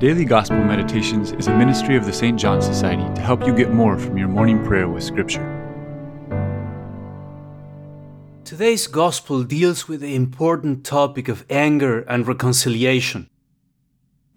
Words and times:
Daily 0.00 0.24
Gospel 0.24 0.64
Meditations 0.64 1.32
is 1.32 1.48
a 1.48 1.54
ministry 1.54 1.94
of 1.94 2.06
the 2.06 2.12
St. 2.14 2.40
John 2.40 2.62
Society 2.62 3.06
to 3.16 3.20
help 3.20 3.46
you 3.46 3.54
get 3.54 3.70
more 3.70 3.98
from 3.98 4.16
your 4.16 4.28
morning 4.28 4.64
prayer 4.64 4.88
with 4.88 5.04
Scripture. 5.04 5.44
Today's 8.42 8.86
Gospel 8.86 9.44
deals 9.44 9.88
with 9.88 10.00
the 10.00 10.14
important 10.14 10.86
topic 10.86 11.28
of 11.28 11.44
anger 11.50 12.00
and 12.08 12.26
reconciliation. 12.26 13.28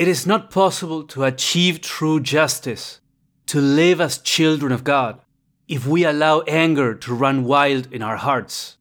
It 0.00 0.08
is 0.08 0.26
not 0.26 0.50
possible 0.50 1.04
to 1.04 1.22
achieve 1.22 1.80
true 1.80 2.18
justice, 2.18 3.00
to 3.46 3.60
live 3.60 4.00
as 4.00 4.18
children 4.18 4.72
of 4.72 4.82
God, 4.82 5.20
if 5.68 5.86
we 5.86 6.04
allow 6.04 6.40
anger 6.48 6.92
to 6.92 7.14
run 7.14 7.44
wild 7.44 7.86
in 7.92 8.02
our 8.02 8.16
hearts. 8.16 8.78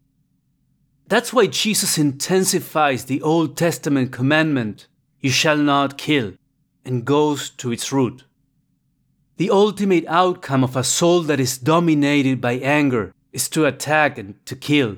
That's 1.07 1.31
why 1.31 1.45
Jesus 1.45 1.99
intensifies 1.99 3.05
the 3.05 3.21
Old 3.21 3.55
Testament 3.55 4.11
commandment, 4.11 4.88
you 5.20 5.29
shall 5.29 5.57
not 5.57 5.99
kill, 5.99 6.34
and 6.85 7.05
goes 7.05 7.49
to 7.52 7.71
its 7.71 7.91
root. 7.91 8.23
The 9.38 9.49
ultimate 9.49 10.05
outcome 10.08 10.63
of 10.63 10.76
a 10.76 10.84
soul 10.84 11.22
that 11.22 11.39
is 11.39 11.58
dominated 11.58 12.41
by 12.41 12.53
anger 12.53 13.13
is 13.31 13.49
to 13.49 13.66
attack 13.66 14.17
and 14.17 14.45
to 14.45 14.55
kill. 14.55 14.98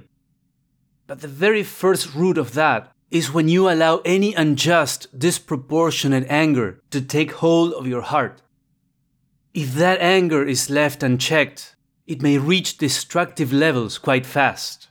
But 1.08 1.22
the 1.22 1.28
very 1.28 1.64
first 1.64 2.14
root 2.14 2.38
of 2.38 2.54
that 2.54 2.92
is 3.12 3.32
when 3.32 3.48
you 3.48 3.70
allow 3.70 4.02
any 4.04 4.34
unjust, 4.34 5.08
disproportionate 5.18 6.26
anger 6.30 6.82
to 6.90 7.00
take 7.00 7.34
hold 7.34 7.74
of 7.74 7.88
your 7.88 8.02
heart. 8.02 8.42
If 9.54 9.76
that 9.76 10.02
anger 10.02 10.44
is 10.44 10.70
left 10.70 11.04
unchecked, 11.04 11.76
it 12.08 12.22
may 12.22 12.38
reach 12.38 12.78
destructive 12.78 13.54
levels 13.54 13.98
quite 14.00 14.26
fast. 14.26 14.90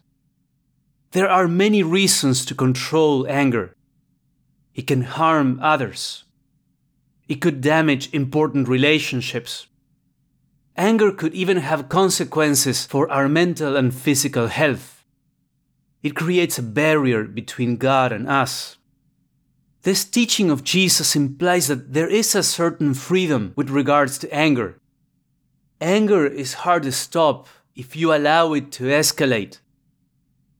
There 1.10 1.28
are 1.28 1.48
many 1.48 1.82
reasons 1.82 2.44
to 2.46 2.54
control 2.54 3.26
anger. 3.28 3.74
It 4.74 4.86
can 4.86 5.02
harm 5.02 5.58
others. 5.60 6.24
It 7.32 7.40
could 7.40 7.62
damage 7.62 8.12
important 8.12 8.68
relationships. 8.68 9.66
Anger 10.76 11.10
could 11.10 11.32
even 11.32 11.56
have 11.56 11.88
consequences 11.88 12.84
for 12.84 13.10
our 13.10 13.26
mental 13.26 13.74
and 13.74 13.94
physical 13.94 14.48
health. 14.48 15.06
It 16.02 16.14
creates 16.14 16.58
a 16.58 16.62
barrier 16.62 17.24
between 17.24 17.78
God 17.78 18.12
and 18.12 18.28
us. 18.28 18.76
This 19.80 20.04
teaching 20.04 20.50
of 20.50 20.62
Jesus 20.62 21.16
implies 21.16 21.68
that 21.68 21.94
there 21.94 22.06
is 22.06 22.34
a 22.34 22.42
certain 22.42 22.92
freedom 22.92 23.54
with 23.56 23.70
regards 23.70 24.18
to 24.18 24.34
anger. 24.34 24.78
Anger 25.80 26.26
is 26.26 26.68
hard 26.68 26.82
to 26.82 26.92
stop 26.92 27.48
if 27.74 27.96
you 27.96 28.12
allow 28.12 28.52
it 28.52 28.70
to 28.72 28.84
escalate. 28.84 29.60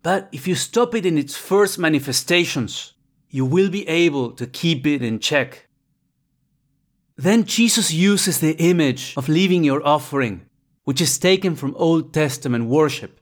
But 0.02 0.30
if 0.32 0.48
you 0.48 0.54
stop 0.54 0.94
it 0.94 1.04
in 1.04 1.18
its 1.18 1.36
first 1.36 1.78
manifestations, 1.78 2.94
you 3.28 3.44
will 3.44 3.68
be 3.68 3.86
able 3.86 4.30
to 4.32 4.46
keep 4.46 4.86
it 4.86 5.02
in 5.02 5.18
check. 5.18 5.68
Then 7.16 7.44
Jesus 7.44 7.92
uses 7.92 8.40
the 8.40 8.56
image 8.56 9.14
of 9.16 9.28
leaving 9.28 9.64
your 9.64 9.86
offering, 9.86 10.46
which 10.84 11.00
is 11.00 11.18
taken 11.18 11.54
from 11.54 11.76
Old 11.76 12.14
Testament 12.14 12.66
worship. 12.66 13.20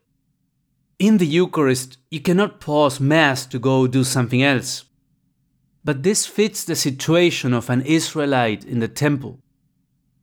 In 0.99 1.19
the 1.19 1.27
Eucharist, 1.27 1.99
you 2.11 2.21
cannot 2.21 2.61
pause 2.61 3.01
Mass 3.01 3.47
to 3.47 3.59
go 3.59 3.87
do 3.87 4.05
something 4.05 4.43
else. 4.43 4.85
But 5.83 6.03
this 6.03 6.27
fits 6.27 6.63
the 6.65 6.77
situation 6.77 7.53
of 7.53 7.71
an 7.71 7.83
Israelite 7.83 8.65
in 8.65 8.81
the 8.81 8.89
temple. 8.89 9.41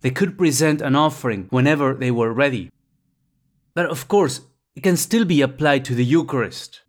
They 0.01 0.11
could 0.11 0.37
present 0.37 0.81
an 0.81 0.95
offering 0.95 1.47
whenever 1.49 1.93
they 1.93 2.11
were 2.11 2.31
ready. 2.31 2.69
But 3.73 3.87
of 3.87 4.07
course, 4.07 4.41
it 4.75 4.83
can 4.83 4.97
still 4.97 5.25
be 5.25 5.41
applied 5.41 5.83
to 5.85 5.95
the 5.95 6.05
Eucharist. 6.05 6.81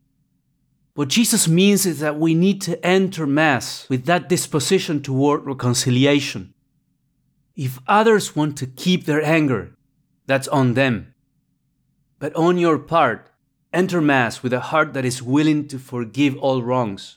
What 0.95 1.09
Jesus 1.09 1.49
means 1.49 1.87
is 1.87 2.01
that 2.01 2.19
we 2.19 2.35
need 2.35 2.61
to 2.63 2.85
enter 2.85 3.27
Mass 3.27 3.89
with 3.89 4.05
that 4.05 4.29
disposition 4.29 5.03
toward 5.03 5.47
reconciliation. 5.47 6.53
If 7.59 7.81
others 7.89 8.37
want 8.37 8.57
to 8.59 8.69
keep 8.69 9.05
their 9.05 9.21
anger, 9.21 9.77
that's 10.27 10.47
on 10.47 10.75
them. 10.75 11.13
But 12.21 12.33
on 12.37 12.57
your 12.57 12.79
part, 12.79 13.31
enter 13.73 14.01
Mass 14.01 14.45
with 14.45 14.53
a 14.53 14.61
heart 14.71 14.95
that 14.95 15.05
is 15.05 15.25
willing 15.25 15.67
to 15.67 15.79
forgive 15.81 16.37
all 16.37 16.63
wrongs. 16.63 17.17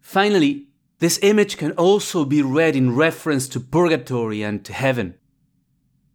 Finally, 0.00 0.68
this 1.00 1.18
image 1.20 1.56
can 1.56 1.72
also 1.72 2.24
be 2.24 2.42
read 2.42 2.76
in 2.76 2.94
reference 2.94 3.48
to 3.48 3.58
purgatory 3.58 4.44
and 4.44 4.64
to 4.64 4.72
heaven. 4.72 5.14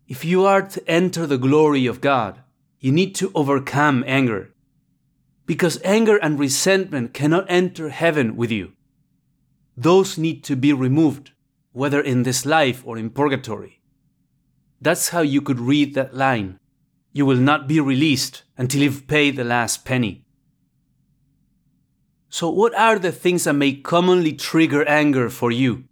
If 0.07 0.23
you 0.23 0.45
are 0.45 0.61
to 0.61 0.89
enter 0.89 1.27
the 1.27 1.37
glory 1.37 1.85
of 1.85 1.99
God, 1.99 2.39
you 2.79 2.93
need 2.93 3.15
to 3.15 3.33
overcome 3.35 4.05
anger. 4.07 4.53
Because 5.45 5.77
anger 5.83 6.15
and 6.15 6.39
resentment 6.39 7.13
cannot 7.13 7.47
enter 7.49 7.89
heaven 7.89 8.37
with 8.37 8.49
you. 8.49 8.71
Those 9.75 10.17
need 10.17 10.45
to 10.45 10.55
be 10.55 10.71
removed 10.71 11.31
whether 11.73 11.99
in 11.99 12.23
this 12.23 12.45
life 12.45 12.83
or 12.85 12.97
in 12.97 13.09
purgatory. 13.09 13.81
That's 14.79 15.09
how 15.09 15.21
you 15.21 15.41
could 15.41 15.59
read 15.59 15.95
that 15.95 16.15
line. 16.15 16.59
You 17.11 17.25
will 17.25 17.37
not 17.37 17.67
be 17.67 17.79
released 17.79 18.43
until 18.57 18.81
you've 18.81 19.07
paid 19.07 19.35
the 19.35 19.43
last 19.43 19.83
penny. 19.83 20.25
So, 22.29 22.49
what 22.49 22.73
are 22.75 22.97
the 22.97 23.11
things 23.11 23.43
that 23.43 23.53
may 23.53 23.73
commonly 23.73 24.33
trigger 24.33 24.87
anger 24.87 25.29
for 25.29 25.51
you? 25.51 25.83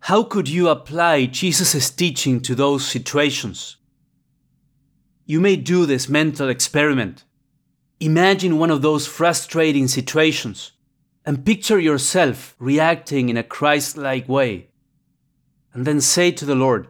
How 0.00 0.22
could 0.22 0.48
you 0.48 0.68
apply 0.68 1.26
Jesus' 1.26 1.90
teaching 1.90 2.40
to 2.40 2.54
those 2.54 2.86
situations? 2.86 3.76
You 5.26 5.40
may 5.40 5.56
do 5.56 5.86
this 5.86 6.08
mental 6.08 6.48
experiment. 6.48 7.24
Imagine 8.00 8.58
one 8.58 8.70
of 8.70 8.82
those 8.82 9.06
frustrating 9.06 9.86
situations 9.86 10.72
and 11.24 11.44
picture 11.44 11.78
yourself 11.78 12.54
reacting 12.58 13.28
in 13.28 13.36
a 13.36 13.42
Christ 13.42 13.96
like 13.96 14.28
way. 14.28 14.68
And 15.72 15.86
then 15.86 16.00
say 16.00 16.30
to 16.32 16.44
the 16.44 16.54
Lord, 16.54 16.88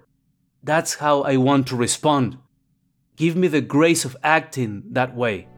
That's 0.63 0.97
how 0.97 1.23
I 1.23 1.37
want 1.37 1.67
to 1.69 1.77
respond. 1.77 2.39
Give 3.17 3.37
me 3.37 3.49
the 3.49 3.61
grace 3.61 4.05
of 4.05 4.17
acting 4.23 4.83
that 4.91 5.15
way. 5.15 5.49